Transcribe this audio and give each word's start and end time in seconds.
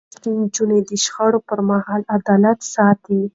لوستې 0.09 0.29
نجونې 0.39 0.79
د 0.89 0.91
شخړو 1.03 1.39
پر 1.47 1.59
مهال 1.69 2.01
اعتدال 2.13 2.57
ساتي. 2.73 3.19